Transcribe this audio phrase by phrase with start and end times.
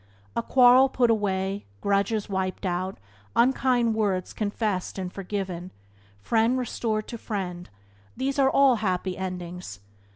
[0.35, 2.97] A quarrel put away, grudges wiped out,
[3.35, 5.69] unkind words confessed and forgiven,
[6.23, 9.79] friend restored to friend— all these are happy endings.